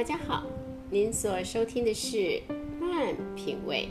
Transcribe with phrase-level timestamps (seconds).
[0.00, 0.44] 大家好，
[0.88, 2.16] 您所收听的是
[2.80, 3.86] 《慢品味》，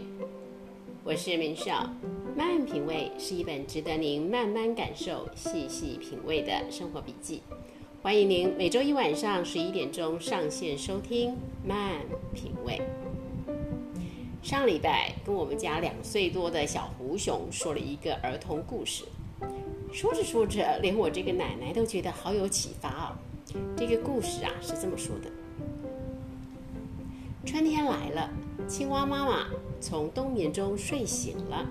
[1.04, 1.88] 我是明少。
[2.36, 7.44] 《慢品味》是一本值得您慢慢感受、细细品味的生活笔记。
[8.02, 11.30] 欢迎您每周一晚上十一点钟上线收听
[11.64, 12.00] 《慢
[12.34, 12.82] 品味》。
[14.42, 19.04] 上礼拜跟我们家两岁多的小胡熊说了一个儿童故事，
[19.94, 23.14] 说着说着，连我这个奶奶都觉得好有启发哦。
[23.78, 25.30] 这个故事啊是这么说的。
[27.50, 28.30] 春天来了，
[28.68, 29.48] 青蛙妈妈
[29.82, 31.66] 从冬眠中睡醒了。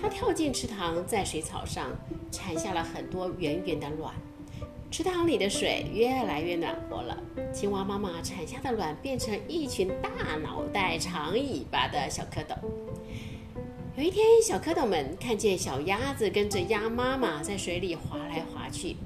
[0.00, 1.90] 它跳进池塘，在水草上
[2.30, 4.14] 产下了很多圆圆的卵。
[4.90, 7.14] 池塘里的水越来越暖和了。
[7.52, 12.56] 青蛙妈妈产下的卵变成一群大脑袋、长尾巴的小蝌蚪。
[13.98, 18.96] 有一天，小蝌蚪们看见小鸭子跟着鸭妈妈在水里划来划去，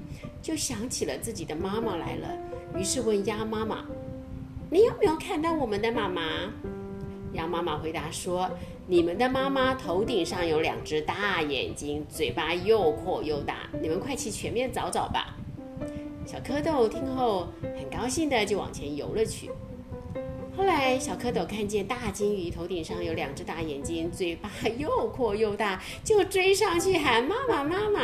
[0.41, 2.29] 就想起了自己的妈妈来了，
[2.77, 3.83] 于是问鸭妈妈。
[4.73, 6.51] 你有没有看到我们的妈妈？
[7.33, 8.49] 羊妈妈回答说
[8.89, 13.69] ：“你们的妈妈头顶上有两只大眼睛，嘴巴又阔又大。
[13.79, 15.37] 你们快去前面找找吧。”
[16.25, 19.51] 小蝌蚪听后很高兴的就往前游了去。
[20.57, 24.49] 后来，小蝌蚪看见大金鱼头顶上有两只大眼睛，嘴巴
[24.79, 27.99] 又阔又大，就追上去喊：“妈妈，妈妈！”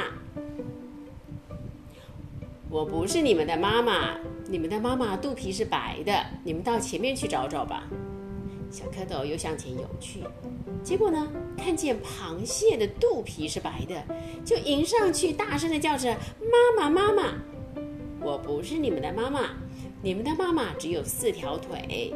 [2.72, 4.16] 我不是你们的妈妈，
[4.48, 7.84] 你们的妈妈肚皮是白的，你们到前面去找找吧。
[8.70, 10.20] 小蝌蚪又向前游去，
[10.84, 14.04] 结果呢，看见螃蟹的肚皮是白的，
[14.46, 16.16] 就迎上去，大声的叫着
[16.78, 17.34] ：“妈妈，妈妈！”
[18.22, 19.50] 我不是你们的妈妈，
[20.04, 22.14] 你们的妈妈只有四条腿。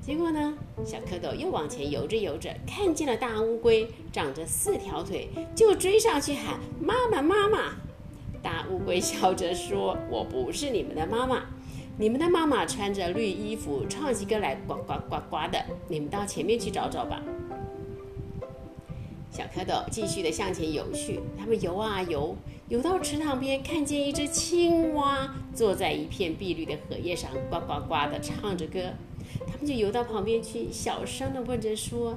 [0.00, 7.76] 结果呢，小蝌蚪又往前游着游着，看见了大乌龟长着四条腿，就追上去喊：“妈妈，妈妈！”
[8.42, 11.42] 大乌龟笑着说：“我不是你们的妈妈，
[11.98, 15.62] 你们的妈妈穿着绿衣服，唱起歌来呱呱呱呱的。
[15.88, 17.22] 你们到前面去找找吧。”
[19.30, 22.34] 小蝌蚪继续的向前游去，他们游啊游，
[22.68, 28.80] 游到池塘边，看见一只青蛙坐在一片碧绿的荷叶上，呱呱呱的唱着歌。
[29.46, 32.16] 他们就游到旁边去，小声的问着说。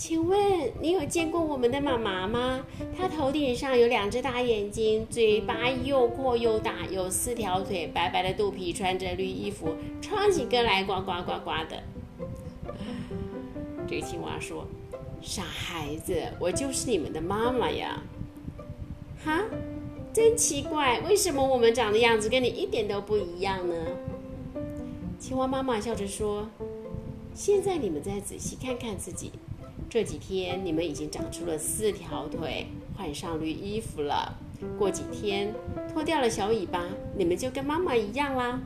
[0.00, 0.40] 请问
[0.80, 2.64] 你有见过我们的妈妈吗？
[2.96, 11.82] 她头顶上有两只大眼睛，嘴巴又阔又大，有四条腿，白白的肚皮，穿着绿衣服，唱起歌来呱呱呱呱的。
[13.86, 14.66] 这个青蛙说
[15.20, 18.02] ：“傻孩子，我就是你们的妈妈呀！”
[19.22, 19.44] 哈，
[20.14, 23.74] 真奇怪，为什么我们长的样子跟你一点都不一样呢？
[25.18, 26.48] 青蛙妈妈笑着说
[27.36, 29.32] ：“现在你们再仔细看看自己。”
[29.90, 32.64] 这几天你们已经长出了四条腿，
[32.96, 34.38] 换上绿衣服了。
[34.78, 35.52] 过几天
[35.92, 36.84] 脱掉了小尾巴，
[37.16, 38.60] 你们就跟妈妈一样啦。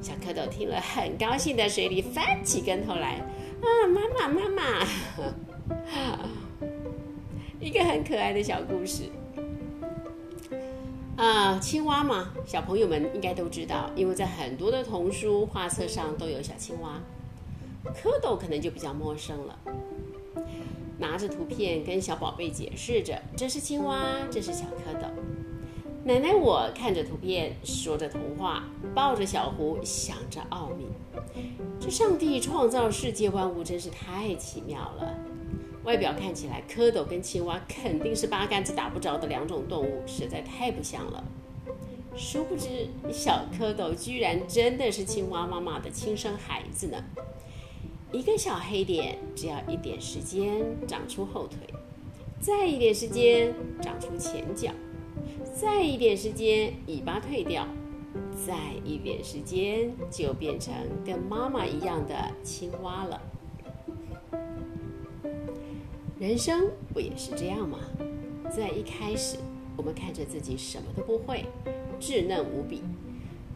[0.00, 3.16] 小蝌蚪听了，很高兴，在水里翻起跟头来。
[3.60, 4.86] 啊，妈妈，妈妈！
[7.60, 9.02] 一个很可爱的小故事。
[11.16, 16.98] 啊，青蛙嘛，小朋友们应该都知道，因为在很多的童书画册上都有小青蛙。
[17.94, 19.58] 蝌蚪可能就比较陌生了，
[20.98, 25.08] 拿着图片跟小宝贝解释着：“这是青蛙，这是小蝌蚪。”
[26.04, 28.64] 奶奶我看着图片，说着童话，
[28.94, 30.86] 抱着小狐，想着奥秘。
[31.80, 35.14] 这上帝创造世界万物真是太奇妙了。
[35.82, 41.24] 外表看起来，蝌蚪跟青蛙肯定是八竿子打不着的两种动物，实在太不像了。
[42.16, 47.04] 殊不知，小蝌蚪居然真的是青蛙妈妈的亲生孩子呢。
[48.16, 51.58] 一个小黑点，只要一点时间长出后腿，
[52.40, 54.72] 再一点时间长出前脚，
[55.54, 57.68] 再一点时间尾巴退掉，
[58.46, 60.72] 再一点时间就变成
[61.04, 63.20] 跟妈妈一样的青蛙了。
[66.18, 67.80] 人生不也是这样吗？
[68.50, 69.36] 在一开始，
[69.76, 71.44] 我们看着自己什么都不会，
[72.00, 72.80] 稚嫩无比。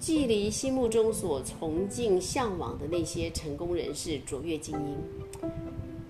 [0.00, 4.97] 距离心目中所崇敬、向往的那些成功人士卓越精英，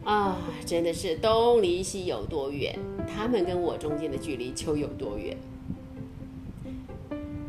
[0.04, 2.78] 啊，真的是东离西有多远，
[3.08, 5.36] 他们跟我中间的距离就有多远。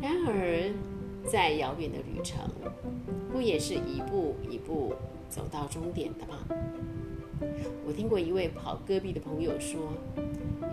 [0.00, 0.68] 然而，
[1.24, 2.40] 再遥远的旅程，
[3.32, 4.94] 不也是一步一步
[5.28, 6.38] 走到终点的吗？
[7.86, 9.80] 我听过一位跑戈壁的朋友说，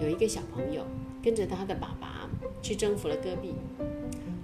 [0.02, 0.82] 有一个小朋友
[1.22, 2.28] 跟着他的爸爸
[2.60, 3.54] 去征服了戈壁。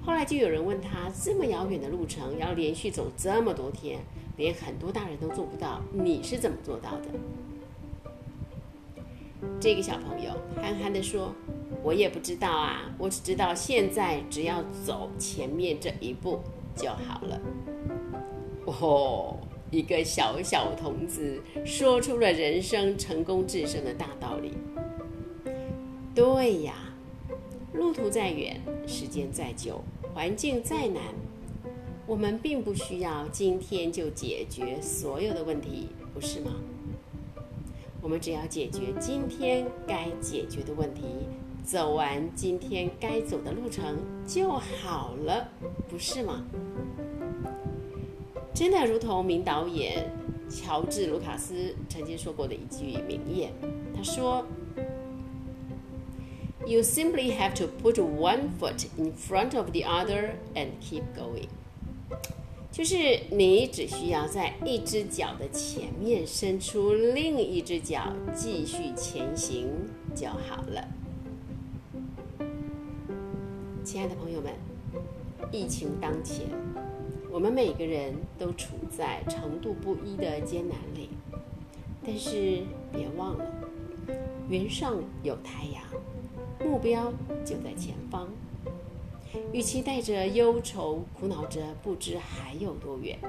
[0.06, 4.00] 后来就有人问他：这么遥远的路程，要连续走这么多天，
[4.38, 7.08] 连很多大人都做不到，你是怎么做到的？
[9.60, 10.32] 这个小朋友
[10.62, 11.34] 憨憨地说
[11.84, 16.40] ：“我也不知道啊，我只知道现在只要走前面这一步
[16.76, 17.42] 就好了。”
[18.66, 19.38] 哦，
[19.72, 24.54] 一个小小童子说出了人生成功制胜的大道理。
[26.14, 26.76] 对呀，
[27.74, 29.84] 路途再远，时间再久，
[30.16, 31.04] 环境再难，
[32.08, 36.54] 我们并不需要今天就解决所有的问题，不是吗？
[38.02, 41.02] 我们只要解决今天该解决的问题，
[41.66, 45.50] 走完今天该走的路程就好了，
[45.90, 46.46] 不是吗？
[48.54, 50.10] 真的如同名导演
[50.50, 53.52] 乔治·卢卡斯曾经说过的一句名言，
[53.94, 54.46] 他说
[56.66, 61.48] ：“You simply have to put one foot in front of the other and keep going。”
[62.72, 69.70] 就是你只需要在一只脚的前面伸出另一只脚，继续前行
[70.14, 70.86] 就好了。
[73.86, 74.52] 亲爱的朋友们，
[75.52, 76.48] 疫情当前。
[77.32, 81.10] 我们每个人都处在程度不一的艰难里，
[82.06, 83.46] 但是别忘了，
[84.50, 85.84] 云上有太阳，
[86.66, 87.14] 目标
[87.46, 88.28] 就在前方。
[89.54, 93.20] 与其带着忧愁苦恼着不知还有多远，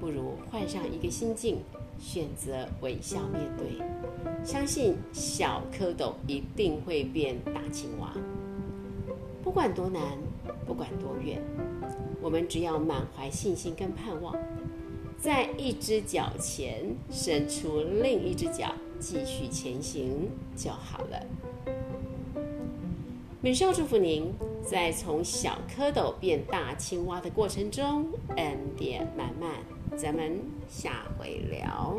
[0.00, 1.58] 不如换上一个心境，
[1.98, 3.84] 选择微笑面对，
[4.44, 8.12] 相信小蝌蚪一定会变大青蛙。
[9.42, 10.02] 不管多难，
[10.66, 11.42] 不管多远。
[12.22, 14.36] 我们只要满怀信心跟盼望，
[15.18, 21.26] 在一只脚前伸出另一只脚，继续前行就好了。
[23.42, 28.04] 美少祝福您，在从小蝌蚪变大青蛙的过程中，
[28.36, 29.50] 恩典满满。
[29.96, 30.38] 咱们
[30.68, 31.98] 下回聊。